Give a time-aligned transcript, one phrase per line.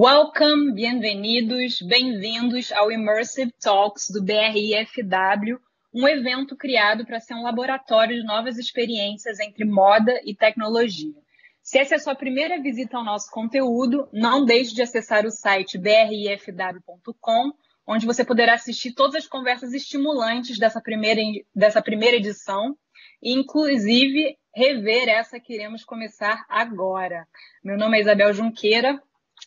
[0.00, 5.58] Welcome, bem-vindos, bem-vindos ao Immersive Talks do BRIFW,
[5.92, 11.12] um evento criado para ser um laboratório de novas experiências entre moda e tecnologia.
[11.60, 15.32] Se essa é a sua primeira visita ao nosso conteúdo, não deixe de acessar o
[15.32, 17.50] site brifw.com,
[17.84, 21.20] onde você poderá assistir todas as conversas estimulantes dessa primeira,
[21.52, 22.76] dessa primeira edição
[23.22, 27.26] inclusive, rever essa que iremos começar agora.
[27.62, 29.00] Meu nome é Isabel Junqueira,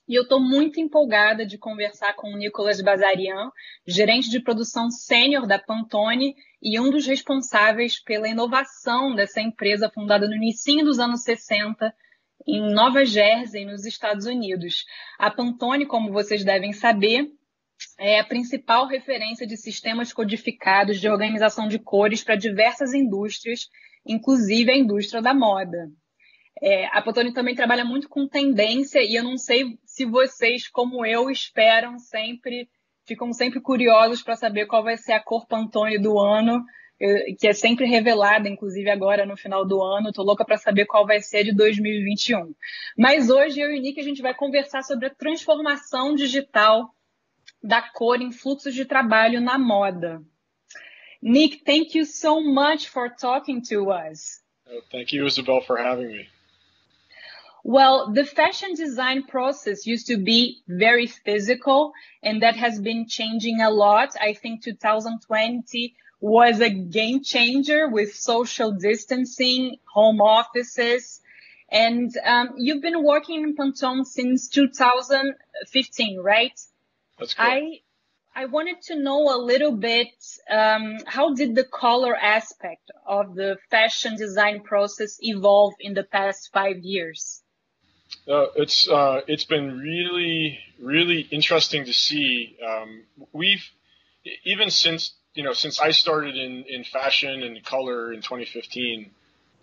[0.08, 3.50] e eu estou muito empolgada de conversar com o Nicolas Bazarian,
[3.88, 10.28] gerente de produção sênior da Pantone e um dos responsáveis pela inovação dessa empresa fundada
[10.28, 11.94] no início dos anos 60
[12.48, 14.86] em Nova Jersey, nos Estados Unidos.
[15.18, 17.28] A Pantone, como vocês devem saber,
[18.00, 23.70] é a principal referência de sistemas codificados de organização de cores para diversas indústrias,
[24.06, 25.90] inclusive a indústria da moda.
[26.60, 31.06] É, a Pantone também trabalha muito com tendência e eu não sei se vocês, como
[31.06, 32.70] eu, esperam sempre,
[33.06, 36.64] ficam sempre curiosos para saber qual vai ser a cor Pantone do ano,
[37.40, 40.10] que é sempre revelada, inclusive agora no final do ano.
[40.10, 42.54] Estou louca para saber qual vai ser de 2021.
[42.98, 46.94] Mas hoje eu e o Nick a gente vai conversar sobre a transformação digital
[47.64, 50.22] da cor em fluxos de trabalho na moda.
[51.22, 54.42] Nick, thank you so much for talking to us.
[54.92, 56.41] Thank you, Isabel, for having me.
[57.64, 63.62] Well, the fashion design process used to be very physical and that has been changing
[63.62, 64.16] a lot.
[64.20, 71.22] I think 2020 was a game changer with social distancing, home offices.
[71.70, 76.60] And um, you've been working in Pantone since 2015, right?
[77.20, 77.64] That's correct.
[77.64, 77.82] I
[78.34, 80.08] I wanted to know a little bit
[80.50, 86.50] um, how did the color aspect of the fashion design process evolve in the past
[86.54, 87.41] five years?
[88.28, 92.58] Uh, it's uh, it's been really really interesting to see.
[92.66, 93.64] Um, we've
[94.44, 99.12] even since you know since I started in in fashion and color in 2015.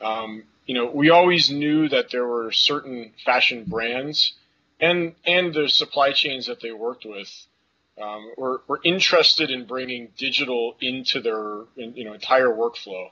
[0.00, 4.34] Um, you know, we always knew that there were certain fashion brands
[4.81, 7.28] and and the supply chains that they worked with
[8.00, 13.10] um, were, were interested in bringing digital into their you know entire workflow.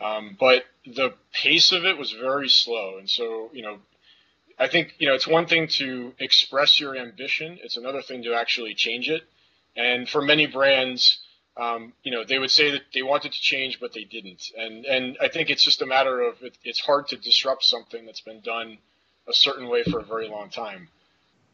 [0.00, 3.78] Um, but the pace of it was very slow, and so you know
[4.58, 8.34] I think you know it's one thing to express your ambition; it's another thing to
[8.34, 9.22] actually change it.
[9.76, 11.18] And for many brands,
[11.56, 14.42] um, you know, they would say that they wanted to change, but they didn't.
[14.56, 18.06] And and I think it's just a matter of it, it's hard to disrupt something
[18.06, 18.78] that's been done
[19.28, 20.88] a certain way for a very long time.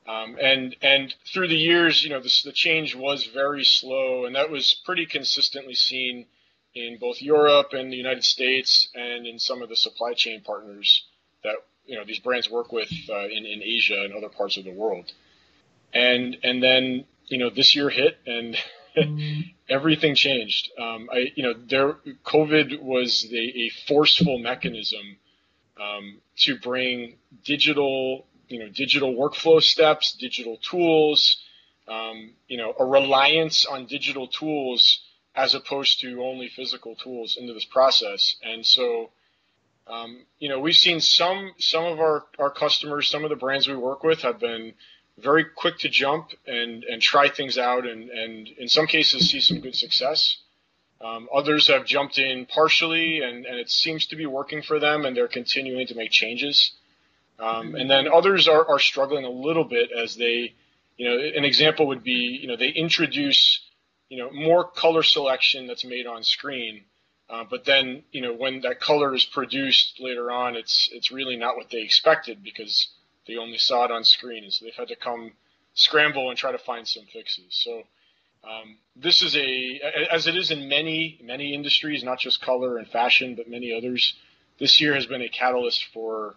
[0.06, 4.34] Um, and and through the years, you know, this, the change was very slow, and
[4.34, 6.26] that was pretty consistently seen
[6.74, 11.04] in both Europe and the United States, and in some of the supply chain partners
[11.44, 14.64] that you know these brands work with uh, in in Asia and other parts of
[14.64, 15.12] the world.
[15.92, 18.56] And and then you know this year hit and
[19.68, 20.70] everything changed.
[20.78, 25.16] Um, I you know there COVID was a, a forceful mechanism
[25.80, 31.38] um, to bring digital you know digital workflow steps, digital tools,
[31.88, 35.00] um, you know a reliance on digital tools
[35.34, 38.36] as opposed to only physical tools into this process.
[38.42, 39.10] And so
[39.86, 43.68] um, you know, we've seen some some of our, our customers, some of the brands
[43.68, 44.74] we work with have been
[45.18, 49.40] very quick to jump and, and try things out and, and in some cases see
[49.40, 50.38] some good success.
[51.00, 55.04] Um, others have jumped in partially and, and it seems to be working for them
[55.04, 56.72] and they're continuing to make changes.
[57.38, 60.54] Um, and then others are, are struggling a little bit as they,
[60.96, 63.60] you know, an example would be, you know, they introduce,
[64.08, 66.84] you know, more color selection that's made on screen
[67.32, 71.36] uh, but then, you know, when that color is produced later on, it's it's really
[71.36, 72.88] not what they expected because
[73.26, 75.32] they only saw it on screen, and so they've had to come
[75.72, 77.46] scramble and try to find some fixes.
[77.48, 77.84] So
[78.44, 79.80] um, this is a
[80.12, 84.14] as it is in many many industries, not just color and fashion, but many others.
[84.58, 86.34] This year has been a catalyst for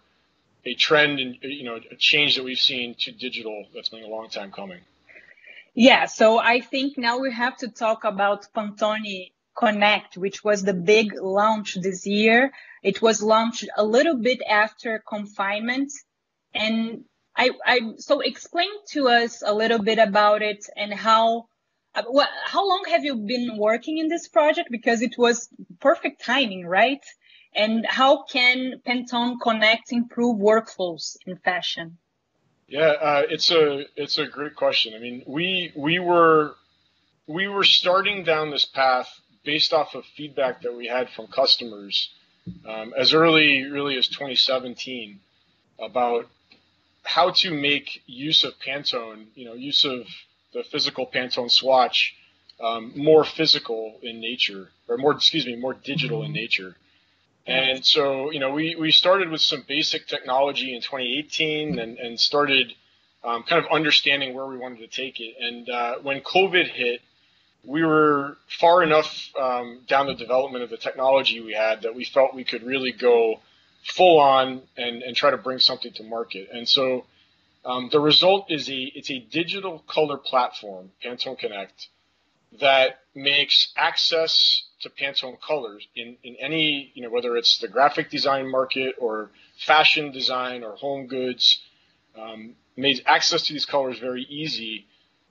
[0.64, 4.08] a trend and you know a change that we've seen to digital that's been a
[4.08, 4.80] long time coming.
[5.74, 10.74] Yeah, so I think now we have to talk about Pantone Connect, which was the
[10.74, 12.52] big launch this year.
[12.82, 15.92] It was launched a little bit after confinement.
[16.54, 17.04] And
[17.34, 21.48] I, I so explain to us a little bit about it and how
[21.94, 24.68] how long have you been working in this project?
[24.70, 25.48] Because it was
[25.80, 27.02] perfect timing, right?
[27.54, 31.96] And how can Pantone Connect improve workflows in fashion?
[32.68, 34.94] Yeah, uh, it's a it's a great question.
[34.94, 36.56] I mean, we we were
[37.26, 39.08] we were starting down this path
[39.46, 42.10] based off of feedback that we had from customers
[42.68, 45.20] um, as early really as 2017
[45.78, 46.26] about
[47.04, 50.06] how to make use of Pantone, you know, use of
[50.52, 52.14] the physical Pantone swatch
[52.62, 56.74] um, more physical in nature, or more, excuse me, more digital in nature.
[57.46, 62.18] And so, you know, we, we started with some basic technology in 2018 and, and
[62.18, 62.72] started
[63.22, 65.36] um, kind of understanding where we wanted to take it.
[65.38, 67.02] And uh, when COVID hit,
[67.66, 72.04] we were far enough um, down the development of the technology we had that we
[72.04, 73.40] felt we could really go
[73.84, 76.48] full on and, and try to bring something to market.
[76.52, 77.04] And so
[77.64, 81.88] um, the result is a it's a digital color platform, Pantone Connect,
[82.60, 88.10] that makes access to Pantone colors in, in any, you know, whether it's the graphic
[88.10, 91.60] design market or fashion design or home goods,
[92.16, 94.86] um, made access to these colors very easy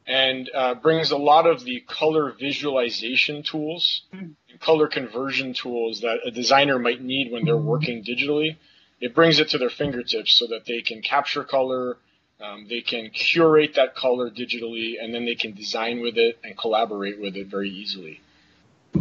[0.08, 6.20] and uh, brings a lot of the color visualization tools and color conversion tools that
[6.26, 8.58] a designer might need when they're working digitally.
[9.02, 11.98] It brings it to their fingertips so that they can capture color,
[12.40, 16.58] um, they can curate that color digitally, and then they can design with it and
[16.58, 18.22] collaborate with it very easily.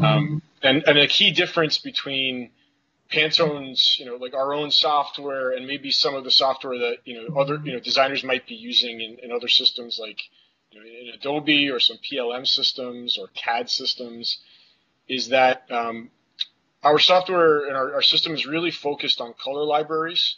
[0.03, 2.51] Um, and, and a key difference between
[3.13, 7.15] Pantone's, you know, like our own software and maybe some of the software that, you
[7.15, 10.19] know, other, you know, designers might be using in, in other systems like
[10.77, 14.39] in Adobe or some PLM systems or CAD systems
[15.09, 16.11] is that um,
[16.83, 20.37] our software and our, our, system is really focused on color libraries.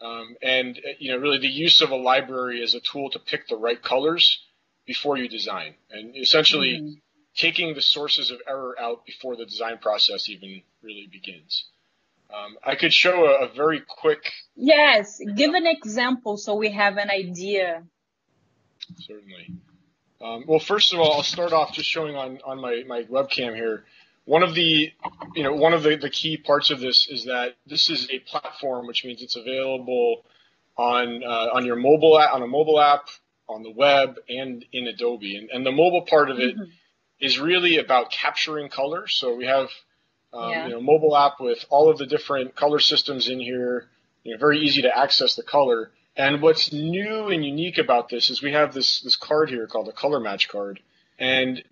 [0.00, 3.48] Um, and you know, really the use of a library as a tool to pick
[3.48, 4.42] the right colors
[4.86, 6.92] before you design, and essentially mm-hmm.
[7.36, 11.66] taking the sources of error out before the design process even really begins.
[12.32, 14.32] Um, I could show a, a, very quick.
[14.56, 17.82] Yes, give an example so we have an idea.
[18.96, 19.54] Certainly.
[20.22, 23.54] Um, well, first of all, I'll start off just showing on, on my, my webcam
[23.54, 23.84] here.
[24.26, 24.92] One of the,
[25.34, 28.18] you know, one of the, the key parts of this is that this is a
[28.20, 30.24] platform, which means it's available
[30.76, 33.08] on uh, on your mobile app, on a mobile app,
[33.48, 35.36] on the web, and in Adobe.
[35.36, 36.70] And, and the mobile part of it mm-hmm.
[37.18, 39.08] is really about capturing color.
[39.08, 39.68] So we have,
[40.32, 40.66] um, yeah.
[40.66, 43.88] you know, mobile app with all of the different color systems in here.
[44.22, 45.90] You know, very easy to access the color.
[46.16, 49.88] And what's new and unique about this is we have this this card here called
[49.88, 50.80] a color match card,
[51.18, 51.62] and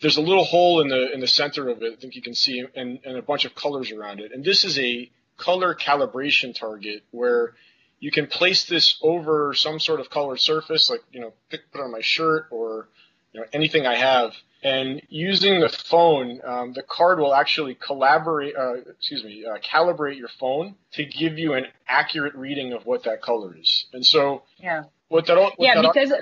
[0.00, 1.92] there's a little hole in the in the center of it.
[1.92, 4.32] I think you can see, and, and a bunch of colors around it.
[4.32, 7.54] And this is a color calibration target where
[8.00, 11.80] you can place this over some sort of colored surface, like you know, pick, put
[11.80, 12.88] on my shirt or
[13.32, 18.56] you know anything I have, and using the phone, um, the card will actually collaborate,
[18.56, 23.04] uh, excuse me, uh, calibrate your phone to give you an accurate reading of what
[23.04, 23.86] that color is.
[23.92, 24.84] And so, yeah.
[25.08, 26.12] What that, what yeah, that because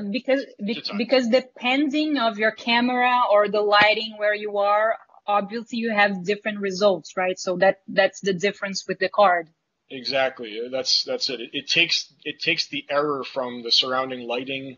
[0.60, 4.96] because because depending of your camera or the lighting where you are,
[5.26, 7.36] obviously you have different results, right?
[7.36, 9.48] So that that's the difference with the card.
[9.90, 10.68] Exactly.
[10.70, 11.40] That's that's it.
[11.40, 14.76] It, it takes it takes the error from the surrounding lighting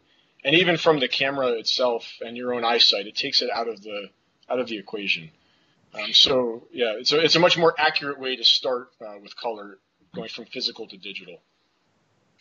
[0.49, 3.83] and even from the camera itself and your own eyesight, it takes it out of
[3.83, 4.09] the
[4.49, 5.31] out of the equation.
[5.93, 9.37] Um, so yeah, it's a, it's a much more accurate way to start uh, with
[9.37, 9.79] color,
[10.15, 11.43] going from physical to digital.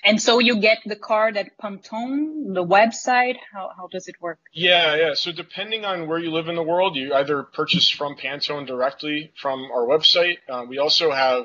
[0.05, 3.35] And so you get the card at Pantone, the website.
[3.51, 4.39] How how does it work?
[4.53, 5.13] Yeah, yeah.
[5.13, 9.33] So depending on where you live in the world, you either purchase from Pantone directly
[9.35, 10.37] from our website.
[10.47, 11.43] Uh, we also have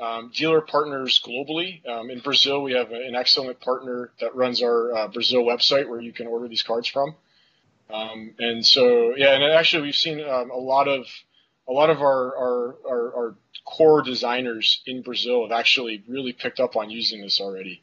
[0.00, 1.86] um, dealer partners globally.
[1.86, 6.00] Um, in Brazil, we have an excellent partner that runs our uh, Brazil website where
[6.00, 7.14] you can order these cards from.
[7.92, 11.06] Um, and so, yeah, and actually, we've seen um, a lot of
[11.68, 16.58] a lot of our, our, our, our, core designers in Brazil have actually really picked
[16.58, 17.82] up on using this already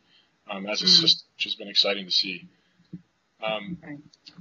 [0.49, 0.89] um, as a mm.
[0.89, 2.45] system, which has been exciting to see.
[3.41, 3.77] Um,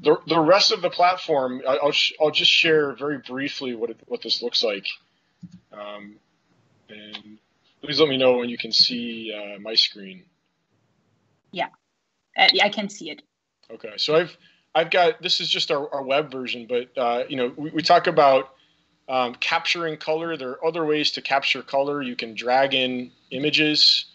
[0.03, 4.01] the, the rest of the platform, I'll, sh- I'll just share very briefly what, it,
[4.07, 4.87] what this looks like.
[5.73, 6.17] Um,
[6.89, 7.39] and
[7.87, 10.25] Please let me know when you can see uh, my screen.
[11.53, 11.69] Yeah,
[12.37, 13.23] uh, I can see it.
[13.71, 14.37] Okay, so I've
[14.75, 17.83] I've got this is just our, our web version, but uh, you know we, we
[17.83, 18.55] talk about
[19.09, 20.37] um, capturing color.
[20.37, 22.03] There are other ways to capture color.
[22.03, 24.07] You can drag in images,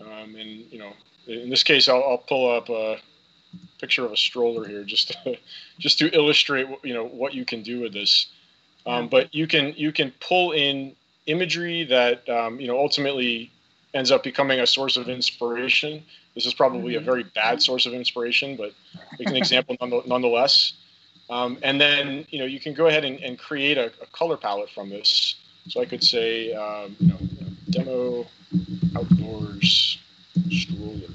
[0.00, 0.92] um, and you know
[1.28, 2.96] in this case I'll, I'll pull up a
[3.80, 5.38] picture of a stroller here just to,
[5.78, 8.26] just to illustrate you know what you can do with this.
[8.84, 13.50] Um, but you can you can pull in imagery that um, you know ultimately
[13.94, 16.02] ends up becoming a source of inspiration.
[16.34, 17.02] This is probably mm-hmm.
[17.02, 18.72] a very bad source of inspiration, but
[19.18, 19.76] it's an example
[20.06, 20.74] nonetheless.
[21.30, 24.36] Um, and then you know you can go ahead and, and create a, a, color
[24.36, 25.36] palette from this.
[25.68, 27.18] So I could say um, you know,
[27.70, 28.26] demo
[28.96, 29.98] outdoors
[30.50, 31.08] stroller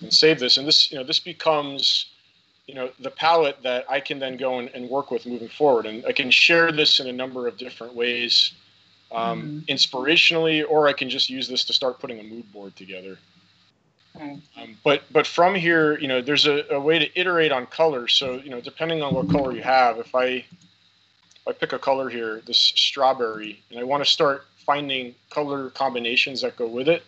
[0.00, 0.56] and save this.
[0.56, 2.11] And this you know this becomes
[2.72, 5.84] you know the palette that I can then go and, and, work with moving forward,
[5.84, 8.54] and I can share this in a number of different ways,
[9.12, 9.58] um, mm-hmm.
[9.74, 13.18] inspirationally, or I can just use this to start putting a mood board together.
[14.16, 14.38] Okay.
[14.56, 18.08] Um, but but from here, you know, there's a, a way to iterate on color.
[18.08, 21.78] So you know, depending on what color you have, if I if I pick a
[21.78, 26.88] color here, this strawberry, and I want to start finding color combinations that go with
[26.88, 27.02] it,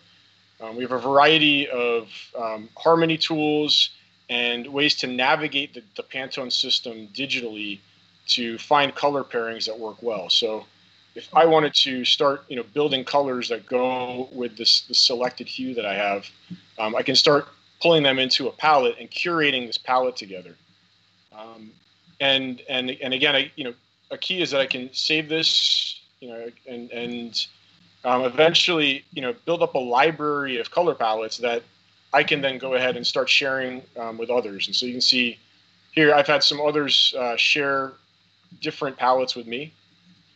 [0.60, 3.88] um, we have a variety of um, harmony tools
[4.28, 7.80] and ways to navigate the, the Pantone system digitally
[8.26, 10.30] to find color pairings that work well.
[10.30, 10.64] So
[11.14, 15.46] if I wanted to start, you know, building colors that go with this, the selected
[15.46, 16.26] hue that I have,
[16.78, 17.46] um, I can start
[17.80, 20.56] pulling them into a palette and curating this palette together.
[21.36, 21.70] Um,
[22.20, 23.74] and and and again, I you know,
[24.10, 27.46] a key is that I can save this, you know, and and
[28.04, 31.62] um, eventually, you know, build up a library of color palettes that
[32.14, 34.68] I can then go ahead and start sharing um, with others.
[34.68, 35.38] And so you can see
[35.90, 37.92] here, I've had some others uh, share
[38.60, 39.72] different palettes with me.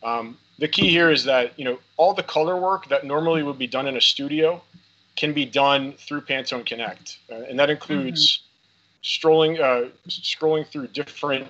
[0.03, 3.57] Um, the key here is that you know all the color work that normally would
[3.57, 4.61] be done in a studio
[5.15, 8.97] can be done through Pantone Connect, uh, and that includes mm-hmm.
[9.01, 11.47] strolling, uh, scrolling through different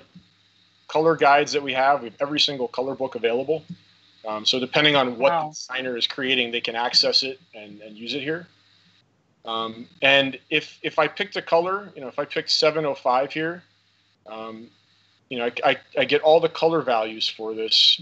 [0.88, 2.01] color guides that we have.
[2.01, 3.63] We have every single color book available.
[4.27, 5.43] Um, so depending on what wow.
[5.43, 8.48] the designer is creating, they can access it and, and use it here.
[9.50, 13.63] Um, and if if I picked a color, you know, if I picked 705 here,
[14.27, 14.68] um,
[15.29, 18.00] you know, I, I, I, get all the color values for this.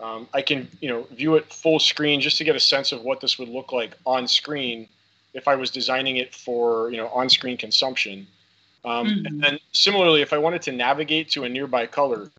[0.00, 3.02] Um, I can, you know, view it full screen just to get a sense of
[3.02, 4.88] what this would look like on screen
[5.34, 8.26] if I was designing it for, you know, on-screen consumption.
[8.84, 9.26] Um, mm-hmm.
[9.26, 12.30] And then similarly, if I wanted to navigate to a nearby color,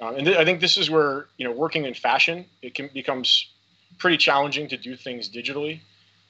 [0.00, 2.88] uh, and th- I think this is where, you know, working in fashion, it can
[2.92, 3.48] becomes
[3.98, 5.80] pretty challenging to do things digitally.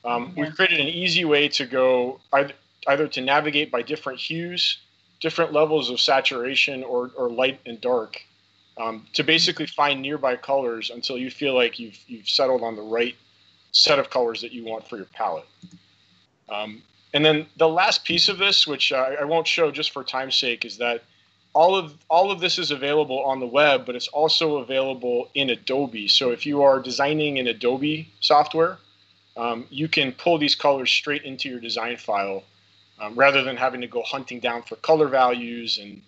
[0.05, 0.45] Um, yeah.
[0.45, 2.55] We've created an easy way to go either,
[2.89, 4.79] either to navigate by different hues
[5.23, 8.21] different levels of saturation or, or light and dark
[8.77, 12.83] um, to basically find nearby colors until you feel like you've, you've settled on the
[12.83, 13.15] right
[13.71, 15.47] set of colors that you want for your palette.
[16.49, 16.83] Um,
[17.15, 20.35] and then the last piece of this, which uh, I won't show just for time's
[20.35, 21.05] sake, is that
[21.55, 25.51] all of all of this is available on the web, but it's also available in
[25.51, 26.09] Adobe.
[26.09, 28.79] So if you are designing in Adobe software,
[29.37, 32.45] um, you can pull these colors straight into your design file
[33.01, 36.03] um, rather than having to go hunting down for color values and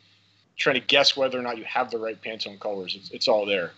[0.57, 2.95] trying to guess whether or not you have the right Pantone colors.
[2.95, 3.73] It's, it's all there.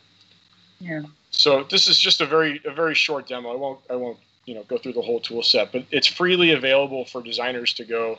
[0.80, 1.02] Yeah.
[1.30, 3.52] So this is just a very a very short demo.
[3.52, 6.52] I won't I won't you know go through the whole tool set, but it's freely
[6.52, 8.18] available for designers to go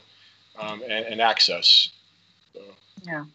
[0.59, 1.89] um, and, and, access.
[2.53, 2.61] So.
[3.03, 3.25] Yeah.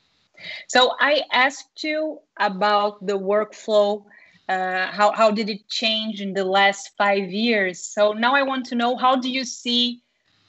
[0.67, 4.05] So I asked you about the workflow.
[4.53, 7.77] Uh, how how did it change in the last five years?
[7.97, 10.03] So now I want to know how do you see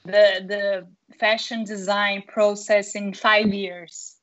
[0.03, 0.87] the the
[1.19, 4.17] fashion design process in five years?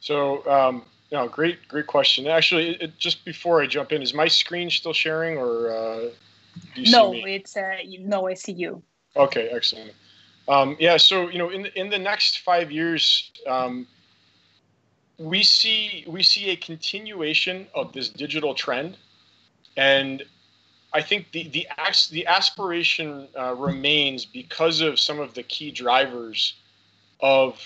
[0.00, 2.26] So, um, no, great, great question.
[2.26, 6.10] Actually, it, just before I jump in, is my screen still sharing, or uh,
[6.76, 7.12] no?
[7.14, 8.82] It's uh, no, I see you.
[9.16, 9.92] Okay, excellent.
[10.48, 13.86] Um, yeah, so you know, in the, in the next five years, um,
[15.18, 18.96] we see we see a continuation of this digital trend,
[19.76, 20.22] and
[20.92, 21.66] I think the the
[22.10, 26.54] the aspiration uh, remains because of some of the key drivers
[27.20, 27.60] of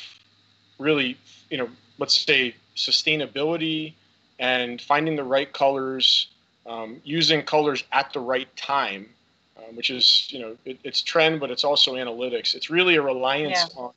[0.79, 1.17] really,
[1.51, 3.95] you know, let's say sustainability
[4.39, 6.29] and finding the right colors,
[6.67, 9.09] um, using colors at the right time,
[9.57, 12.55] um, which is you know it, it's trend, but it's also analytics.
[12.55, 13.83] It's really a reliance yeah.
[13.83, 13.93] on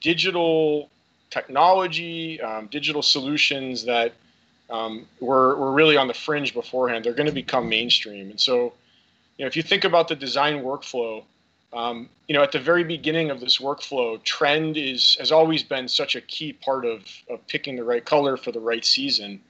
[0.00, 0.90] digital
[1.30, 4.12] technology, um, digital solutions that
[4.68, 7.04] um, were, were really on the fringe beforehand.
[7.04, 8.30] They're going to become mainstream.
[8.30, 8.72] And so,
[9.36, 11.24] you know, if you think about the design workflow,
[11.72, 15.86] um, you know, at the very beginning of this workflow, trend is has always been
[15.86, 19.40] such a key part of, of picking the right color for the right season.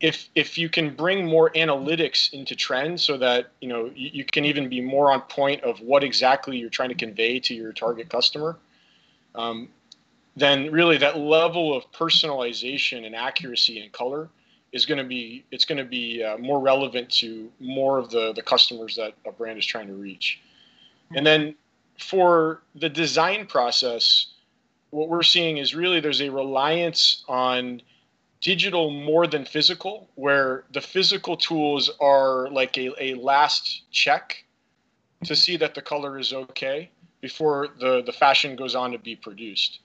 [0.00, 4.24] If if you can bring more analytics into trend, so that you know you, you
[4.24, 7.72] can even be more on point of what exactly you're trying to convey to your
[7.72, 8.56] target customer,
[9.36, 9.68] um,
[10.36, 14.28] then really that level of personalization and accuracy in color
[14.72, 18.32] is going to be it's going to be uh, more relevant to more of the
[18.32, 20.40] the customers that a brand is trying to reach.
[21.14, 21.54] And then
[21.98, 24.34] for the design process,
[24.90, 27.82] what we're seeing is really there's a reliance on
[28.40, 34.44] digital more than physical, where the physical tools are like a, a last check
[35.24, 39.16] to see that the color is okay before the, the fashion goes on to be
[39.16, 39.80] produced.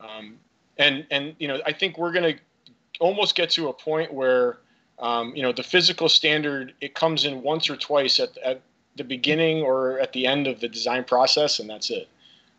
[0.00, 0.38] Um,
[0.78, 2.40] and and you know I think we're going to
[3.00, 4.58] almost get to a point where
[4.98, 8.60] um, you know the physical standard it comes in once or twice at, at
[8.96, 12.08] the beginning or at the end of the design process and that's it.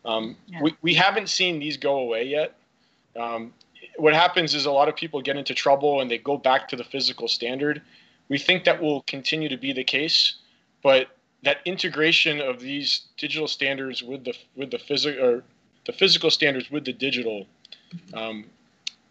[0.04, 0.62] Um, yeah.
[0.62, 2.56] we, we haven't seen these go away yet.
[3.18, 3.52] Um,
[3.96, 6.76] what happens is a lot of people get into trouble and they go back to
[6.76, 7.82] the physical standard.
[8.30, 10.36] We think that will continue to be the case
[10.82, 11.08] but
[11.42, 15.44] that integration of these digital standards with the with the physical or
[15.86, 17.46] the physical standards with the digital,
[18.14, 18.44] um,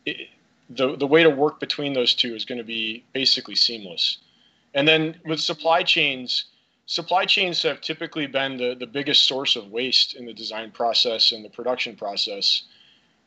[0.06, 0.30] it,
[0.70, 4.20] the the way to work between those two is going to be basically seamless.
[4.74, 6.46] And then with supply chains,
[6.86, 11.32] supply chains have typically been the, the biggest source of waste in the design process
[11.32, 12.64] and the production process.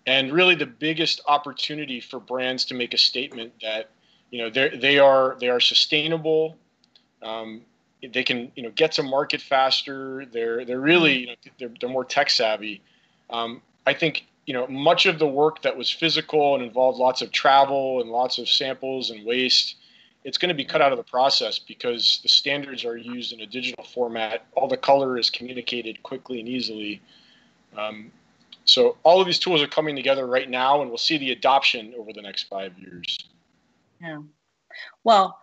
[0.06, 3.90] And really the biggest opportunity for brands to make a statement that,
[4.30, 6.56] you know, they are they are sustainable.
[7.22, 7.62] Um,
[8.12, 10.26] they can you know get to market faster.
[10.32, 12.82] They're they're really you know, they're, they're more tech savvy.
[13.32, 17.22] Um, I think you know much of the work that was physical and involved lots
[17.22, 19.76] of travel and lots of samples and waste
[20.24, 23.40] it's going to be cut out of the process because the standards are used in
[23.40, 24.46] a digital format.
[24.54, 27.00] All the color is communicated quickly and easily.
[27.76, 28.12] Um,
[28.64, 31.94] so all of these tools are coming together right now, and we'll see the adoption
[31.98, 33.18] over the next five years.
[34.00, 34.22] Yeah.
[35.02, 35.38] Well,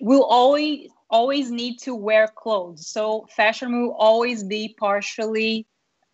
[0.00, 5.66] we'll always always need to wear clothes, so fashion will always be partially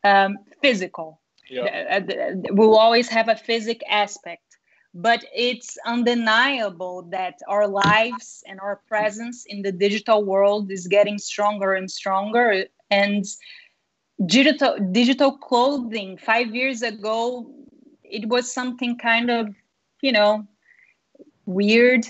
[0.05, 1.21] um, physical.
[1.51, 1.65] Yeah.
[1.91, 4.53] Uh, uh, we'll always have a physic aspect
[4.95, 11.19] but it's undeniable that our lives and our presence in the digital world is getting
[11.19, 13.25] stronger and stronger and
[14.27, 17.51] digital digital clothing 5 years ago
[18.05, 19.55] it was something kind of
[20.03, 20.47] you know
[21.47, 22.07] weird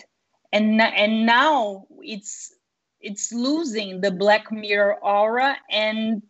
[0.53, 2.53] and and now it's
[3.01, 6.23] it's losing the black mirror aura and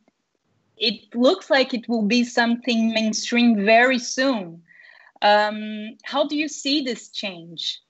[0.82, 4.60] it looks like it will be something mainstream very soon
[5.22, 7.80] um, how do you see this change?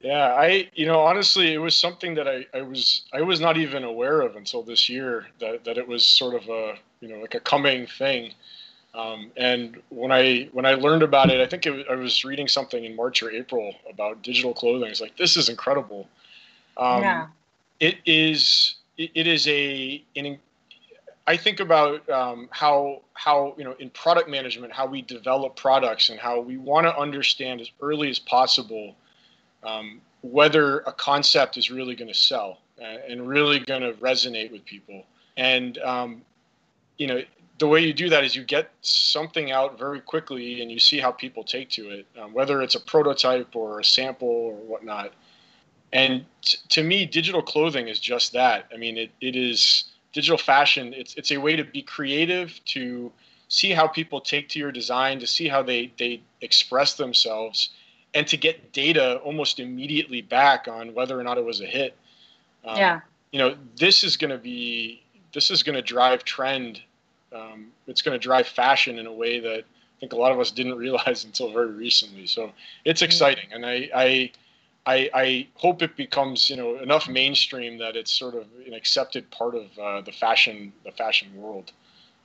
[0.00, 3.56] Yeah, I you know honestly, it was something that I, I was I was not
[3.56, 7.20] even aware of until this year that, that it was sort of a you know
[7.20, 8.32] like a coming thing.
[8.94, 12.48] Um, and when I when I learned about it, I think it, I was reading
[12.48, 14.90] something in March or April about digital clothing.
[14.90, 16.08] It's like this is incredible.
[16.76, 17.26] Um, yeah.
[17.78, 20.38] It is it, it is a an
[21.26, 26.08] I think about um, how how you know in product management how we develop products
[26.10, 28.96] and how we want to understand as early as possible
[29.62, 34.50] um, whether a concept is really going to sell uh, and really going to resonate
[34.50, 35.04] with people.
[35.36, 36.22] And um,
[36.98, 37.22] you know
[37.60, 40.98] the way you do that is you get something out very quickly and you see
[40.98, 45.12] how people take to it, um, whether it's a prototype or a sample or whatnot.
[45.92, 48.66] And t- to me, digital clothing is just that.
[48.72, 53.12] I mean, it, it is digital fashion it's it's a way to be creative to
[53.48, 57.70] see how people take to your design to see how they they express themselves
[58.14, 61.96] and to get data almost immediately back on whether or not it was a hit.
[62.64, 63.00] Um, yeah.
[63.32, 66.82] you know this is going to be this is going to drive trend
[67.32, 70.38] um, it's going to drive fashion in a way that i think a lot of
[70.38, 72.26] us didn't realize until very recently.
[72.26, 72.52] So
[72.84, 73.06] it's mm-hmm.
[73.06, 74.30] exciting and i i
[74.90, 79.30] I, I, hope it becomes you know enough mainstream that it's sort of an accepted
[79.30, 81.72] part of uh, the fashion the fashion world.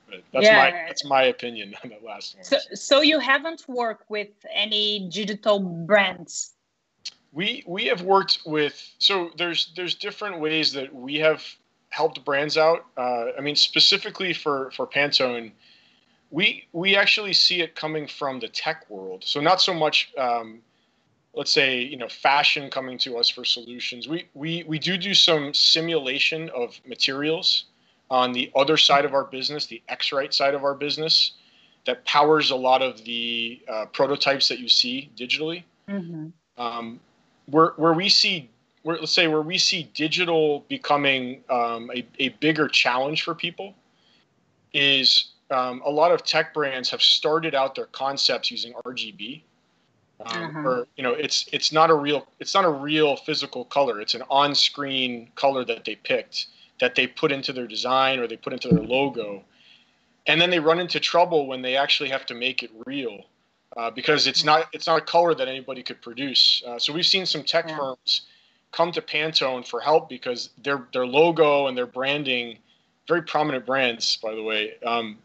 [0.10, 0.58] But that's yeah.
[0.58, 2.44] my that's my opinion on that last one.
[2.44, 6.54] So, so you haven't worked with any digital brands.
[7.34, 11.44] We we have worked with so there's there's different ways that we have
[11.90, 12.86] helped brands out.
[12.98, 15.52] Uh, I mean specifically for for Pantone,
[16.32, 19.24] we we actually see it coming from the tech world.
[19.24, 20.12] So not so much.
[20.18, 20.62] Um,
[21.36, 24.08] let's say you know fashion coming to us for solutions.
[24.08, 27.66] We we we do do some simulation of materials
[28.10, 31.34] on the other side of our business the X-Rite side of our business
[31.86, 35.64] that powers a lot of the uh, prototypes that you see digitally.
[35.88, 36.30] Mm-hmm.
[36.58, 37.00] um,
[37.46, 38.50] where where we see
[38.82, 43.76] where, let's say where we see digital becoming um, a, a bigger challenge for people
[44.74, 49.44] is um, a lot of tech brands have started out their concepts using RGB
[50.22, 50.60] um, uh-huh.
[50.60, 54.00] or you know it's it's not a real it's not a real physical color.
[54.00, 56.48] It's an on-screen color that they picked
[56.80, 59.44] that they put into their design or they put into their logo.
[60.28, 63.22] And then they run into trouble when they actually have to make it real
[63.78, 66.64] uh, because it's not it's not a color that anybody could produce.
[66.66, 67.78] Uh, so we've seen some tech yeah.
[67.78, 68.22] firms
[68.72, 72.58] come to Pantone for help because their their logo and their branding
[73.08, 75.18] very prominent brands by the way um,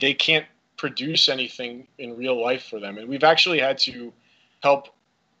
[0.00, 2.98] they can't produce anything in real life for them.
[2.98, 4.12] And we've actually had to
[4.62, 4.88] help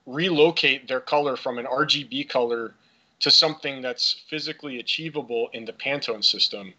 [0.06, 2.74] relocate their color from an RGB color
[3.20, 6.72] to something that's physically achievable in the Pantone system.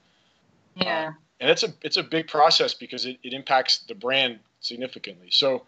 [0.76, 1.10] Yeah.
[1.10, 5.30] Uh, and it's a it's a big process because it, it impacts the brand significantly.
[5.32, 5.66] So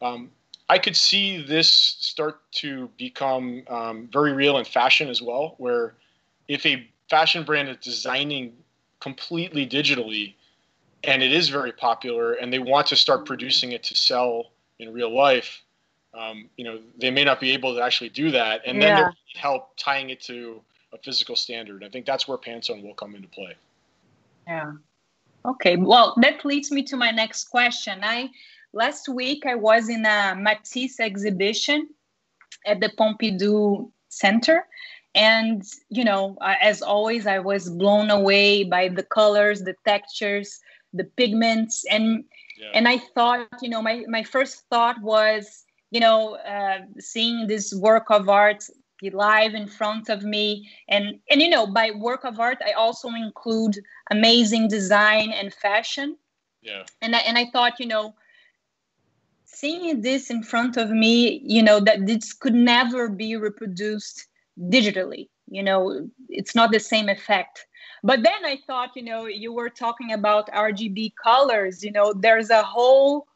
[0.00, 0.30] um,
[0.68, 5.94] I could see this start to become um, very real in fashion as well, where
[6.48, 8.52] if a fashion brand is designing
[9.00, 10.34] completely digitally
[11.02, 14.92] and it is very popular and they want to start producing it to sell in
[14.92, 15.62] real life,
[16.12, 19.10] um, you know, they may not be able to actually do that, and then yeah.
[19.34, 20.60] help tying it to
[20.92, 21.84] a physical standard.
[21.84, 23.54] I think that's where Pantone will come into play.
[24.46, 24.72] Yeah.
[25.44, 25.76] Okay.
[25.76, 28.00] Well, that leads me to my next question.
[28.02, 28.30] I
[28.72, 31.88] last week I was in a Matisse exhibition
[32.66, 34.66] at the Pompidou Center,
[35.14, 40.60] and you know, as always, I was blown away by the colors, the textures,
[40.92, 42.24] the pigments, and
[42.58, 42.70] yeah.
[42.74, 47.74] and I thought, you know, my my first thought was, you know, uh, seeing this
[47.74, 48.64] work of art
[49.08, 50.68] live in front of me.
[50.88, 53.78] And and you know by work of art i also include
[54.10, 56.16] amazing design and fashion.
[56.60, 56.84] Yeah.
[57.00, 58.14] And i and i thought you know
[59.44, 64.28] seeing this in front of me you know that this could never be reproduced
[64.68, 67.66] digitally you know it's not the same effect.
[68.02, 72.50] But then i thought you know you were talking about rgb colors you know there's
[72.50, 73.26] a whole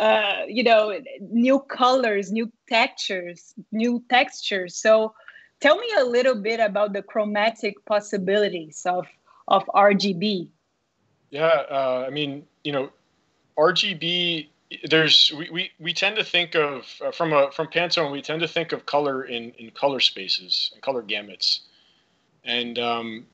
[0.00, 4.76] uh, you know new colors new textures new textures.
[4.76, 5.14] So
[5.60, 9.06] tell me a little bit about the chromatic possibilities of
[9.48, 10.48] of rgb
[11.30, 12.90] yeah uh, i mean you know
[13.58, 14.48] rgb
[14.84, 18.40] there's we, we, we tend to think of uh, from a from Pantone we tend
[18.40, 21.60] to think of color in in color spaces and color gamuts,
[22.44, 23.26] and um,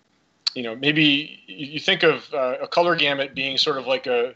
[0.55, 4.35] you know maybe you think of uh, a color gamut being sort of like a,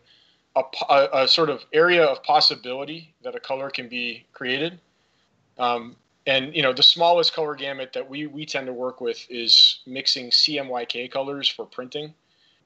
[0.57, 4.81] a, a sort of area of possibility that a color can be created.
[5.59, 9.27] Um, and you know the smallest color gamut that we we tend to work with
[9.29, 12.15] is mixing CMYK colors for printing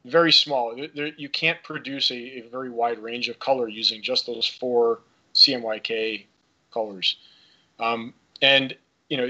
[0.04, 0.74] very small.
[0.94, 5.00] There, you can't produce a, a, very wide range of color using just those four
[5.34, 6.26] CMYK
[6.72, 7.16] colors.
[7.78, 8.76] Um, and
[9.08, 9.28] you know,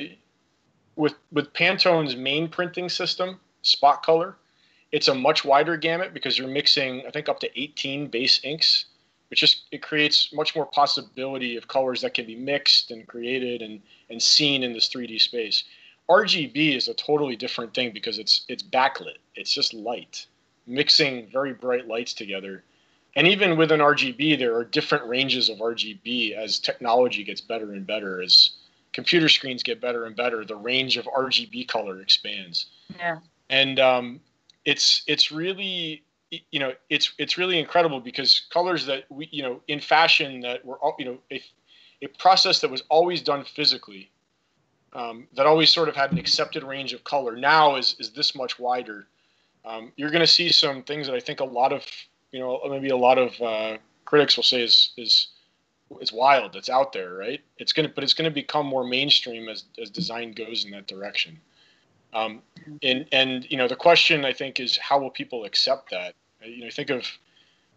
[0.97, 4.37] with with Pantone's main printing system, spot color,
[4.93, 8.87] it's a much wider gamut because you're mixing, I think, up to 18 base inks,
[9.29, 13.63] which just it creates much more possibility of colors that can be mixed and created
[13.63, 15.65] and and seen in this 3D space.
[16.09, 19.19] RGB is a totally different thing because it's it's backlit.
[19.35, 20.27] It's just light
[20.69, 22.63] mixing very bright lights together.
[23.17, 27.87] And even within RGB, there are different ranges of RGB as technology gets better and
[27.87, 28.23] better.
[28.23, 28.51] As
[28.93, 32.67] computer screens get better and better, the range of RGB color expands.
[32.97, 33.19] Yeah.
[33.51, 34.21] And um,
[34.69, 36.05] it's it's really
[36.53, 40.63] you know it's it's really incredible because colors that we you know in fashion that
[40.63, 41.43] were all you know a,
[42.03, 44.11] a process that was always done physically
[44.93, 48.35] um, that always sort of had an accepted range of color now is is this
[48.35, 49.07] much wider
[49.65, 51.83] um, you're going to see some things that I think a lot of
[52.33, 55.29] you know maybe a lot of uh, critics will say is is
[56.01, 56.53] is wild.
[56.53, 57.41] That's out there, right?
[57.57, 60.87] It's gonna, but it's going to become more mainstream as as design goes in that
[60.87, 61.41] direction.
[62.15, 62.43] Um,
[62.83, 66.15] and and you know the question I think is how will people accept that?
[66.43, 67.07] You know, think of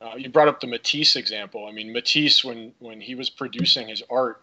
[0.02, 1.66] uh, you brought up the Matisse example.
[1.66, 4.42] I mean, Matisse when when he was producing his art,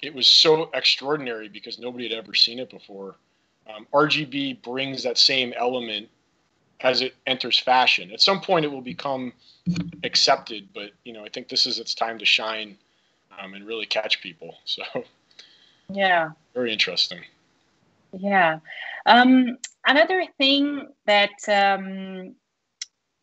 [0.00, 3.16] it was so extraordinary because nobody had ever seen it before.
[3.74, 6.08] Um, RGB brings that same element
[6.80, 8.10] as it enters fashion.
[8.10, 9.32] At some point, it will become
[10.02, 12.76] accepted, but you know, I think this is its time to shine
[13.38, 14.56] um, and really catch people.
[14.64, 14.82] So,
[15.92, 17.20] yeah, very interesting.
[18.18, 18.58] Yeah.
[19.06, 22.34] Um, another thing that um,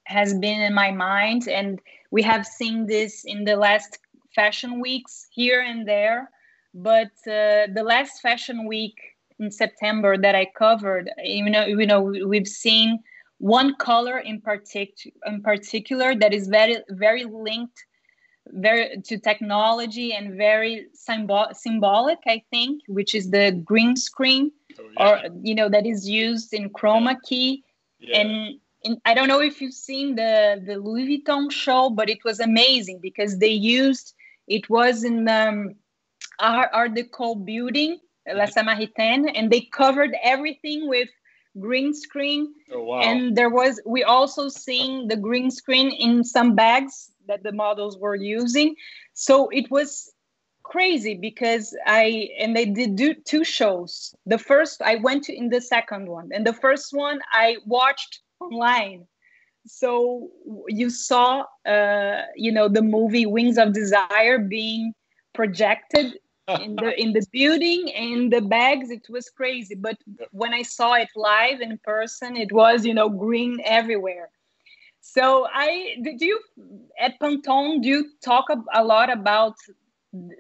[0.05, 1.79] has been in my mind, and
[2.11, 3.99] we have seen this in the last
[4.33, 6.29] fashion weeks here and there,
[6.73, 8.95] but uh, the last fashion week
[9.39, 12.99] in September that I covered, you know, you know, we've seen
[13.39, 17.85] one color in, partic- in particular that is very very linked
[18.53, 24.83] very to technology and very symbol- symbolic i think which is the green screen oh,
[24.83, 25.05] yeah.
[25.05, 27.63] or you know that is used in chroma key
[27.99, 28.19] yeah.
[28.19, 32.23] and in, i don't know if you've seen the the louis vuitton show but it
[32.23, 34.13] was amazing because they used
[34.47, 35.75] it was in the um,
[36.39, 38.59] art, art deco building la mm-hmm.
[38.59, 41.09] samaritaine and they covered everything with
[41.59, 42.53] green screen.
[42.71, 43.01] Oh, wow.
[43.01, 47.97] And there was, we also seen the green screen in some bags that the models
[47.97, 48.75] were using.
[49.13, 50.11] So it was
[50.63, 54.15] crazy because I, and they did do two shows.
[54.25, 58.21] The first, I went to in the second one, and the first one I watched
[58.39, 59.07] online.
[59.65, 60.29] So
[60.67, 64.93] you saw, uh, you know, the movie Wings of Desire being
[65.33, 69.97] projected in the in the building and the bags it was crazy but
[70.31, 74.29] when i saw it live in person it was you know green everywhere
[75.15, 75.69] so i
[76.03, 76.39] do you
[77.05, 79.55] at pantone do you talk a lot about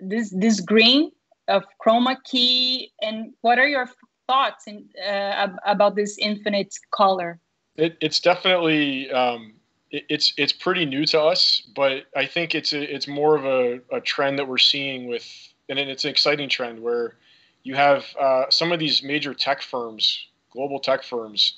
[0.01, 1.11] this this green
[1.47, 2.91] of chroma key?
[3.01, 3.89] And what are your
[4.27, 7.39] thoughts in, uh, about this infinite color?
[7.75, 9.53] It, it's definitely um,
[9.91, 13.45] it, it's it's pretty new to us but i think it's a, it's more of
[13.45, 15.25] a, a trend that we're seeing with
[15.69, 17.15] and it's an exciting trend where
[17.63, 21.53] you have uh, some of these major tech firms global tech firms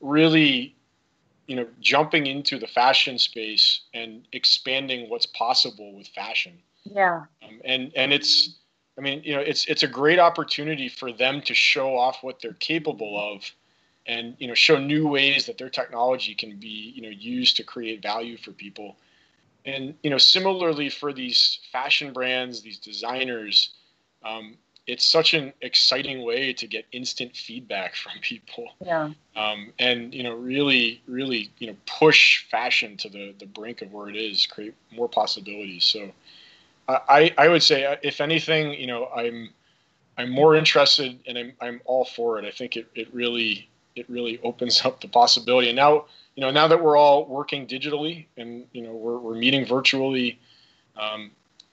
[0.00, 0.74] really
[1.50, 6.52] you know jumping into the fashion space and expanding what's possible with fashion.
[6.84, 7.24] Yeah.
[7.42, 8.60] Um, and and it's
[8.96, 12.40] i mean you know it's it's a great opportunity for them to show off what
[12.40, 13.42] they're capable of
[14.06, 17.64] and you know show new ways that their technology can be you know used to
[17.64, 18.96] create value for people.
[19.66, 23.70] And you know similarly for these fashion brands these designers
[24.22, 28.72] um, it's such an exciting way to get instant feedback from people.
[28.84, 29.10] Yeah.
[29.36, 33.92] Um, and you know, really, really, you know, push fashion to the the brink of
[33.92, 35.84] where it is, create more possibilities.
[35.84, 36.10] So,
[36.88, 39.50] I I would say, uh, if anything, you know, I'm
[40.18, 42.44] I'm more interested and I'm I'm all for it.
[42.44, 45.68] I think it it really it really opens up the possibility.
[45.68, 49.36] And now, you know, now that we're all working digitally and you know we're we're
[49.36, 50.38] meeting virtually.
[50.96, 51.30] Um,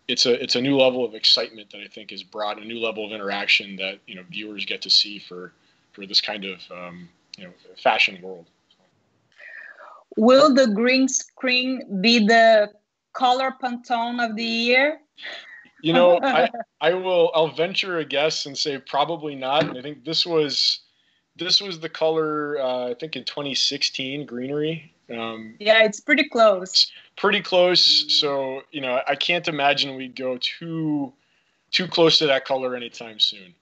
[0.07, 2.79] it's a it's a new level of excitement that I think is brought a new
[2.79, 5.53] level of interaction that you know viewers get to see for
[5.91, 8.45] for this kind of um, you know fashion world.
[10.15, 12.71] Will the green screen be the
[13.13, 14.99] color Pantone of the year?
[15.81, 19.63] You know, I, I will I'll venture a guess and say probably not.
[19.63, 20.81] And I think this was
[21.35, 24.93] this was the color uh, I think in 2016 greenery.
[25.09, 28.05] Um, yeah, it's pretty close pretty close.
[28.13, 31.11] So you know, I can't imagine we'd go too
[31.71, 33.53] too close to that color anytime soon.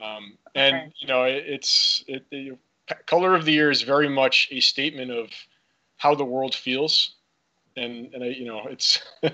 [0.00, 0.92] Um, and okay.
[0.98, 2.58] you know, it, it's it, it,
[3.06, 5.30] color of the year is very much a statement of
[5.96, 7.14] how the world feels,
[7.76, 9.00] and and I, you know, it's.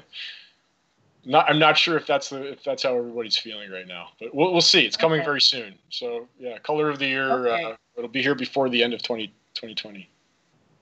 [1.24, 4.34] not, I'm not sure if that's the if that's how everybody's feeling right now, but
[4.34, 4.86] we'll, we'll see.
[4.86, 5.26] It's coming okay.
[5.26, 5.74] very soon.
[5.90, 7.30] So yeah, color of the year.
[7.46, 7.64] Okay.
[7.64, 10.08] Uh, it'll be here before the end of 20, 2020.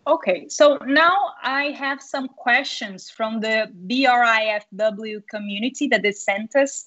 [0.07, 6.87] Okay, so now I have some questions from the BRIFW community that they sent us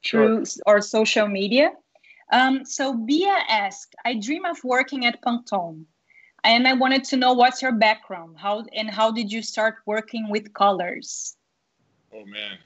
[0.00, 0.44] sure.
[0.44, 1.72] through our social media.
[2.32, 5.84] Um, so Bia asked, I dream of working at Pantone.
[6.44, 8.36] And I wanted to know what's your background?
[8.38, 11.36] How and how did you start working with colors?
[12.14, 12.58] Oh man.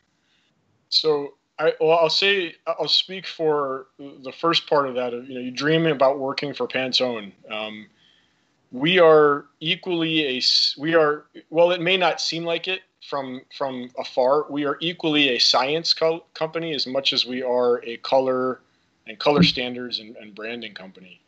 [0.91, 5.13] So I well I'll say I'll speak for the first part of that.
[5.13, 7.33] You know, you dream about working for Pantone.
[7.51, 7.87] Um,
[8.73, 10.43] we are equally a
[10.79, 14.47] we are well it may not seem like it from from afar.
[14.51, 18.61] We are equally a science co- company as much as we are a color
[19.07, 21.21] and color standards and, and branding company.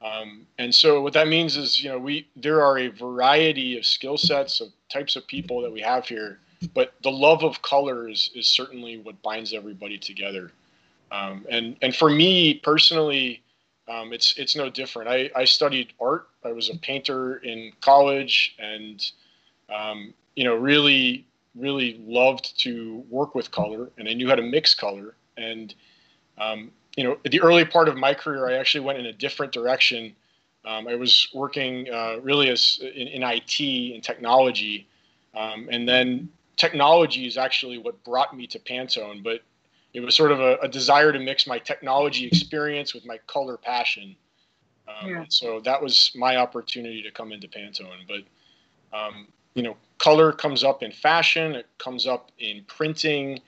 [0.00, 3.84] Um, and so what that means is you know we there are a variety of
[3.84, 6.38] skill sets of types of people that we have here
[6.74, 10.50] but the love of color is, is certainly what binds everybody together.
[11.10, 13.42] Um, and and for me personally
[13.88, 15.08] um, it's it's no different.
[15.08, 16.28] I, I studied art.
[16.44, 19.04] I was a painter in college, and
[19.74, 24.42] um, you know, really really loved to work with color, and I knew how to
[24.42, 25.14] mix color.
[25.36, 25.74] And
[26.38, 29.52] um, you know, the early part of my career, I actually went in a different
[29.52, 30.14] direction.
[30.64, 33.60] Um, I was working uh, really as in, in, IT
[33.94, 34.86] and technology,
[35.34, 39.22] um, and then technology is actually what brought me to Pantone.
[39.22, 39.42] But
[39.94, 43.56] it was sort of a, a, desire to mix my technology experience with my color
[43.56, 44.14] passion.
[44.86, 45.24] Um, yeah.
[45.28, 48.06] So that was my opportunity to come into Pantone.
[48.06, 53.40] But um, you know, color comes up in fashion, it comes up in printing,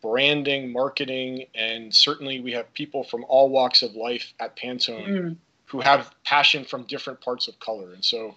[0.00, 5.36] branding, marketing, and certainly we have people from all walks of life at Pantone mm.
[5.66, 7.92] who have passion from different parts of color.
[7.92, 8.34] And so,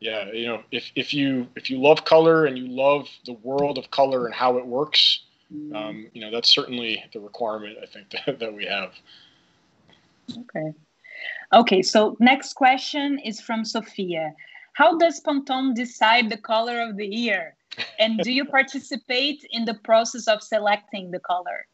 [0.00, 3.78] yeah, you know, if if you if you love color and you love the world
[3.78, 5.20] of color and how it works
[5.74, 8.92] um, you know, that's certainly the requirement I think that, that we have.
[10.30, 10.72] Okay.
[11.52, 14.34] Okay, so next question is from Sophia.
[14.72, 17.56] How does Pantone decide the color of the year?
[17.98, 21.66] And do you participate in the process of selecting the color?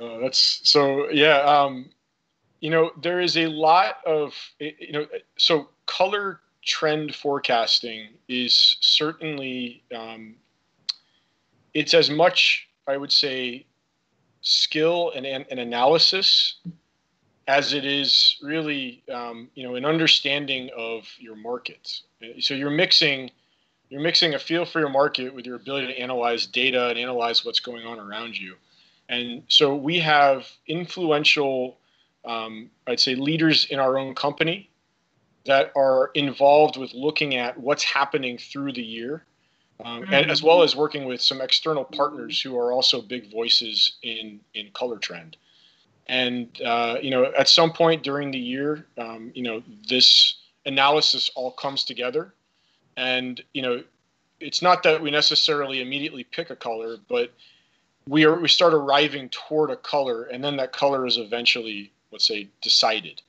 [0.00, 1.40] Uh, that's so, yeah.
[1.40, 1.90] Um,
[2.60, 9.82] you know, there is a lot of, you know, so color trend forecasting is certainly,
[9.94, 10.36] um,
[11.74, 13.66] it's as much I would say,
[14.40, 16.54] skill and, and analysis
[17.46, 22.00] as it is really, um, you know, an understanding of your market.
[22.40, 23.30] So you're mixing,
[23.88, 27.44] you're mixing a feel for your market with your ability to analyze data and analyze
[27.44, 28.54] what's going on around you.
[29.08, 31.78] And so we have influential,
[32.24, 34.70] um, I'd say, leaders in our own company
[35.46, 39.24] that are involved with looking at what's happening through the year
[39.84, 40.14] um, mm-hmm.
[40.14, 44.40] and as well as working with some external partners who are also big voices in
[44.54, 45.36] in color trend.
[46.06, 51.30] And uh, you know, at some point during the year, um, you know, this analysis
[51.34, 52.34] all comes together,
[52.96, 53.82] and you know,
[54.40, 57.32] it's not that we necessarily immediately pick a color, but
[58.08, 62.26] we are we start arriving toward a color, and then that color is eventually, let's
[62.26, 63.20] say, decided.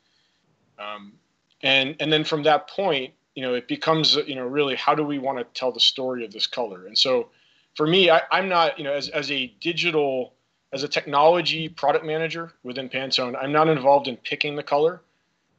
[0.79, 1.13] Um,
[1.61, 5.03] and and then from that point, you know, it becomes you know really how do
[5.03, 6.85] we want to tell the story of this color?
[6.87, 7.29] And so,
[7.75, 10.33] for me, I, I'm not you know as as a digital
[10.71, 15.01] as a technology product manager within Pantone, I'm not involved in picking the color,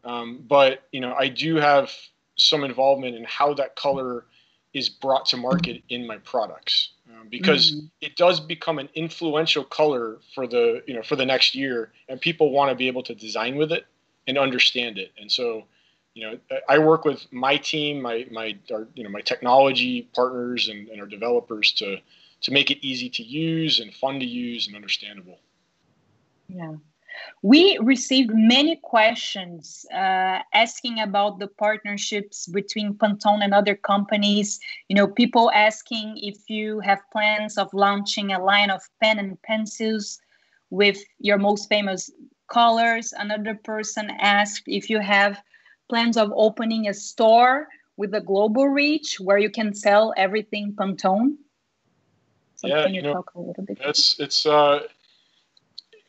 [0.05, 1.91] um, but you know I do have
[2.37, 4.25] some involvement in how that color
[4.73, 7.87] is brought to market in my products um, because mm-hmm.
[8.01, 12.21] it does become an influential color for the you know for the next year and
[12.21, 13.87] people want to be able to design with it
[14.27, 15.65] and understand it and so
[16.15, 20.69] you know i work with my team my my our, you know my technology partners
[20.69, 21.97] and, and our developers to
[22.41, 25.39] to make it easy to use and fun to use and understandable
[26.49, 26.75] yeah
[27.43, 34.61] we received many questions uh, asking about the partnerships between Pantone and other companies.
[34.89, 39.41] You know, people asking if you have plans of launching a line of pen and
[39.43, 40.21] pencils
[40.71, 42.11] with your most famous
[42.49, 43.13] colors.
[43.17, 45.41] Another person asked if you have
[45.91, 51.37] plans of opening a store with a global reach where you can sell everything Pantone.
[52.57, 53.79] So yeah, you, you know, talk a little bit?
[53.81, 54.81] It's it's uh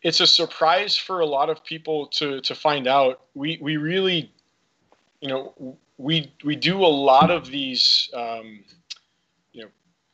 [0.01, 3.21] it's a surprise for a lot of people to to find out.
[3.33, 4.31] We we really,
[5.19, 8.63] you know, we we do a lot of these, um,
[9.53, 9.69] you know,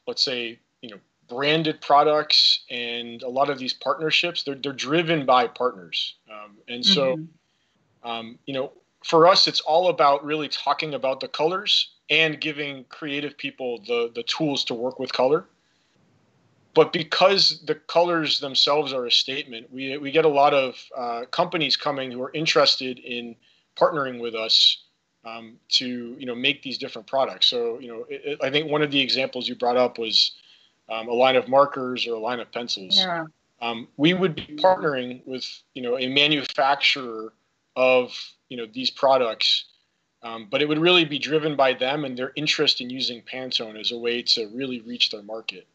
[0.07, 0.97] let's say you know
[1.29, 4.43] branded products and a lot of these partnerships.
[4.43, 8.09] They're they're driven by partners, um, and so, mm-hmm.
[8.09, 8.71] um, you know,
[9.07, 14.11] for us, it's all about really talking about the colors and giving creative people the
[14.13, 15.45] the tools to work with color
[16.77, 21.21] but because the colors themselves are a statement, we, we get a lot of uh,
[21.31, 23.35] companies coming who are interested in
[23.75, 24.83] partnering with us
[25.25, 27.47] um, to you know make these different products.
[27.47, 30.33] So you know, it, it, I think one of the examples you brought up was
[30.87, 32.95] um, a line of markers or a line of pencils.
[32.95, 33.25] Yeah.
[33.59, 37.33] Um, we would be partnering with you know a manufacturer
[37.77, 38.11] of
[38.49, 39.65] you know these products,
[40.23, 43.79] um, but it would really be driven by them and their interest in using Pantone
[43.79, 45.67] as a way to really reach their market.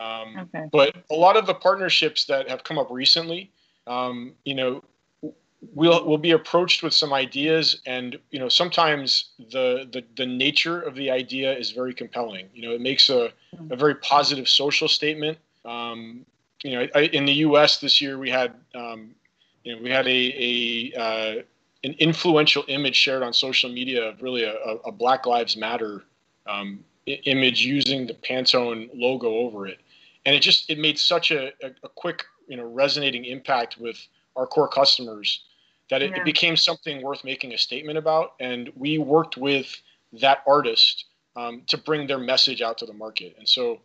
[0.00, 0.66] Um, okay.
[0.72, 3.52] But a lot of the partnerships that have come up recently,
[3.86, 4.82] um, you know,
[5.74, 10.80] we'll we'll be approached with some ideas, and you know, sometimes the the the nature
[10.80, 12.48] of the idea is very compelling.
[12.54, 13.30] You know, it makes a
[13.70, 15.36] a very positive social statement.
[15.66, 16.24] Um,
[16.64, 17.78] you know, I, in the U.S.
[17.78, 19.14] this year, we had um,
[19.64, 21.42] you know we had a a uh,
[21.84, 26.04] an influential image shared on social media of really a, a Black Lives Matter
[26.46, 29.78] um, image using the Pantone logo over it.
[30.24, 33.96] And it just it made such a, a, a quick you know resonating impact with
[34.36, 35.44] our core customers
[35.90, 36.18] that it, yeah.
[36.18, 38.34] it, became something worth making a statement about.
[38.40, 39.74] And we worked with
[40.20, 43.34] that artist um, to bring their message out to the market.
[43.38, 43.80] And so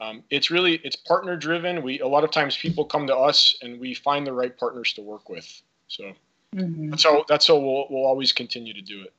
[0.00, 3.56] um, it's really it's partner driven we a lot of times people come to us
[3.62, 5.62] and we find the right partners to work with.
[5.88, 6.12] So
[6.54, 6.90] mm-hmm.
[6.90, 9.12] that's how that's how we'll, we'll always continue to do it.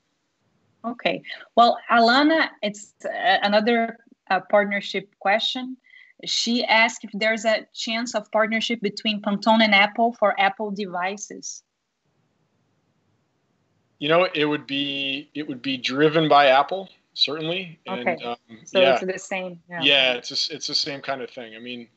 [0.84, 1.22] Okay.
[1.56, 5.78] Well alana it's uh, another uh, partnership question.
[6.26, 11.64] She asked if there's a chance of partnership between Pantone and Apple for Apple devices.
[14.00, 17.80] You know, it would be it would be driven by Apple certainly.
[17.88, 18.24] And, okay.
[18.24, 18.94] Um, so yeah.
[18.94, 19.60] it's the same.
[19.70, 19.82] Yeah.
[19.82, 21.56] yeah, it's a, it's the same kind of thing.
[21.56, 21.88] I mean,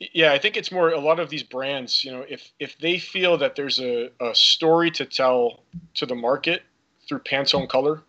[0.00, 2.04] yeah, I think it's more a lot of these brands.
[2.04, 5.62] You know, if if they feel that there's a, a story to tell
[5.94, 6.62] to the market
[7.06, 8.02] through Pantone color,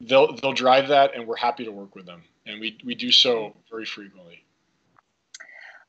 [0.00, 3.10] they'll they'll drive that, and we're happy to work with them and we, we do
[3.10, 4.44] so very frequently.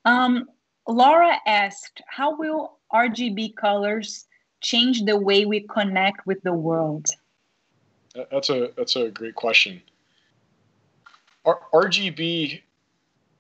[0.05, 0.49] Um,
[0.87, 4.25] Laura asked, how will RGB colors
[4.61, 7.07] change the way we connect with the world?
[8.31, 9.81] That's a that's a great question.
[11.45, 12.61] R- RGB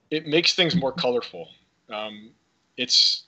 [0.09, 1.47] it makes things more colorful.
[1.89, 2.31] Um,
[2.77, 3.23] it's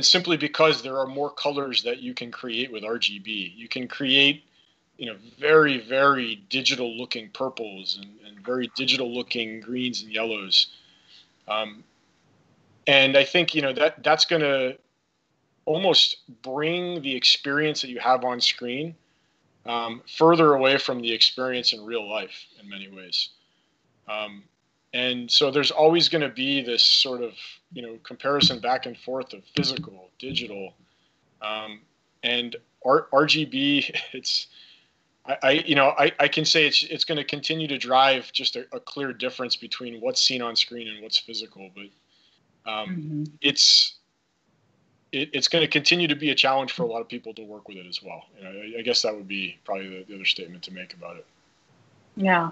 [0.00, 3.52] simply because there are more colors that you can create with RGB.
[3.56, 4.44] You can create
[4.98, 10.68] you know very very digital looking purples and, and very digital looking greens and yellows
[11.48, 11.84] um,
[12.86, 14.76] and i think you know that that's going to
[15.64, 18.94] almost bring the experience that you have on screen
[19.68, 23.30] um, further away from the experience in real life in many ways
[24.08, 24.42] um,
[24.94, 27.32] and so there's always going to be this sort of
[27.72, 30.74] you know comparison back and forth of physical digital
[31.42, 31.80] um,
[32.22, 34.48] and R- rgb it's
[35.28, 38.32] I, I, you know, I, I can say it's it's going to continue to drive
[38.32, 41.70] just a, a, clear difference between what's seen on screen and what's physical.
[41.74, 43.24] But um, mm-hmm.
[43.40, 43.96] it's
[45.16, 47.42] it, it's going to continue to be a challenge for a lot of people to
[47.42, 48.24] work with it as well.
[48.36, 50.94] You know, I, I guess that would be probably the, the, other statement to make
[50.94, 51.26] about it.
[52.16, 52.50] Yeah.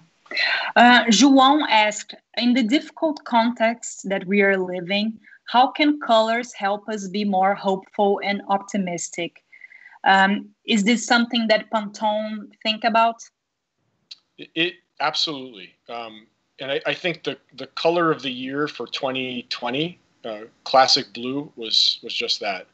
[0.74, 6.88] Uh, João asked, in the difficult context that we are living, how can colors help
[6.88, 9.42] us be more hopeful and optimistic?
[10.04, 13.22] Um, is this something that Pantone think about?
[14.38, 16.26] It, it absolutely, um,
[16.58, 21.52] and I, I, think the the color of the year for 2020, uh, classic blue,
[21.56, 22.66] was was just that.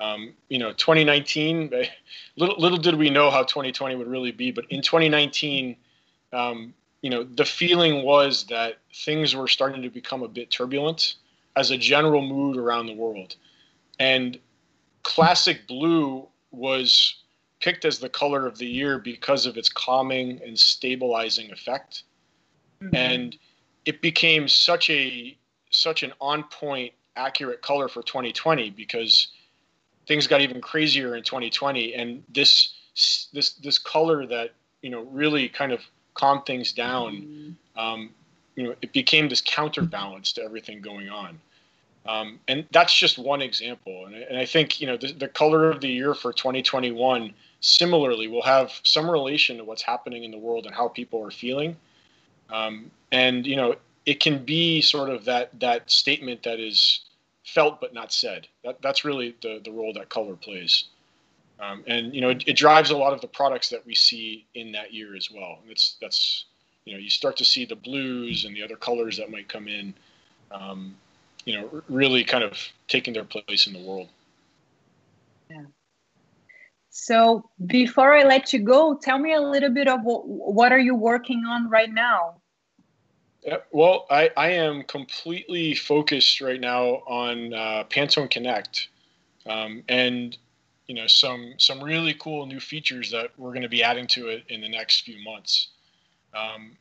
[0.00, 1.72] Um, you know, 2019.
[2.36, 5.76] Little little did we know how 2020 would really be, but in 2019,
[6.32, 6.72] um,
[7.02, 11.16] you know, the feeling was that things were starting to become a bit turbulent
[11.56, 13.34] as a general mood around the world,
[13.98, 14.38] and
[15.02, 17.16] classic blue was
[17.60, 22.02] picked as the color of the year because of its calming and stabilizing effect.
[22.82, 22.94] Mm-hmm.
[22.94, 23.38] And
[23.84, 25.37] it became such a
[25.78, 29.28] such an on point accurate color for 2020 because
[30.06, 32.74] things got even crazier in 2020 and this
[33.32, 34.52] this this color that
[34.82, 35.80] you know really kind of
[36.14, 37.80] calmed things down mm-hmm.
[37.80, 38.10] um,
[38.56, 41.38] you know it became this counterbalance to everything going on
[42.08, 44.06] um, and that's just one example.
[44.06, 47.34] And I, and I think you know the, the, color of the year for 2021
[47.60, 51.30] similarly will have some relation to what's happening in the world and how people are
[51.30, 51.76] feeling.
[52.48, 53.76] Um, and you know
[54.08, 57.00] it can be sort of that that statement that is
[57.44, 58.48] felt but not said.
[58.64, 60.84] That that's really the the role that color plays.
[61.60, 64.46] Um, and you know it, it, drives a lot of the products that we see
[64.54, 65.58] in that year as well.
[65.60, 66.46] And it's that's
[66.86, 69.68] you know you start to see the blues and the other colors that might come
[69.68, 69.92] in.
[70.50, 70.96] Um,
[71.44, 74.08] you know, really kind of taking their place in the world.
[75.50, 75.64] Yeah.
[76.88, 80.78] So before I let you go, tell me a little bit of what, what are
[80.78, 82.37] you working on right now?
[83.42, 88.88] Yeah, well, I, I am completely focused right now on uh, Pantone Connect,
[89.46, 90.36] um, and
[90.88, 94.28] you know some some really cool new features that we're going to be adding to
[94.28, 95.68] it in the next few months.
[96.34, 96.76] Um,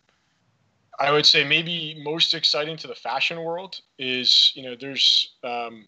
[1.00, 5.86] I would say maybe most exciting to the fashion world is you know there's um,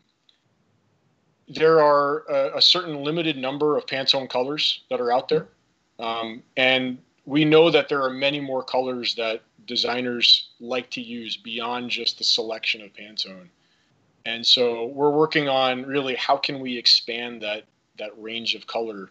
[1.47, 5.47] there are a, a, certain limited number of Pantone colors that are out there,
[5.97, 11.37] um, and we know that there are many more colors that designers like to use
[11.37, 13.47] beyond just the selection of Pantone.
[14.25, 17.63] And so we're working on really how can we expand that
[17.97, 19.09] that range of color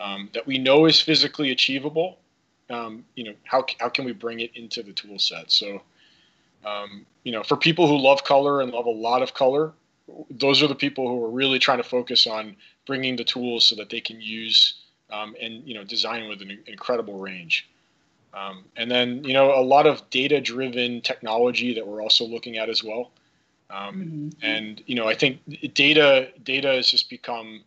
[0.00, 2.18] um, that we know is physically achievable
[2.70, 5.50] um, you know, how, how can we bring it into the tool set?
[5.50, 5.82] So,
[6.64, 9.72] um, you know, for people who love color and love a lot of color,
[10.30, 13.76] those are the people who are really trying to focus on bringing the tools so
[13.76, 14.74] that they can use
[15.10, 17.68] um, and, you know, design with an incredible range.
[18.34, 22.58] Um, and then, you know, a lot of data driven technology that we're also looking
[22.58, 23.10] at as well.
[23.70, 24.28] Um, mm-hmm.
[24.42, 25.40] And, you know, I think
[25.74, 27.64] data, data has just become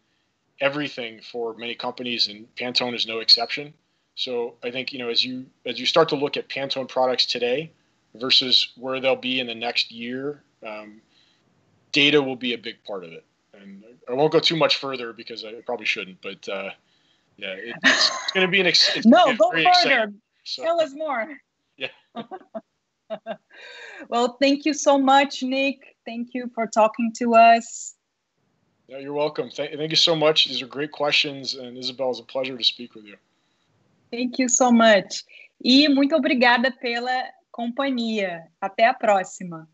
[0.60, 3.74] everything for many companies and Pantone is no exception.
[4.16, 7.26] So I think you know as you as you start to look at Pantone products
[7.26, 7.72] today
[8.16, 11.02] versus where they'll be in the next year, um,
[11.92, 13.26] data will be a big part of it.
[13.54, 16.22] And I won't go too much further because I probably shouldn't.
[16.22, 16.70] But uh,
[17.38, 19.36] yeah, it's, it's going to be an ex- no.
[19.36, 20.14] Go further.
[20.44, 21.28] So, Tell us more.
[21.78, 21.90] Yeah.
[24.10, 25.96] well, thank you so much, Nick.
[26.06, 27.96] Thank you for talking to us.
[28.88, 29.50] Yeah, you're welcome.
[29.50, 30.46] Thank, thank you so much.
[30.46, 33.16] These are great questions, and Isabel, it's a pleasure to speak with you.
[34.12, 35.24] Thank you so much.
[35.64, 38.48] E muito obrigada pela companhia.
[38.60, 39.70] Até a próxima.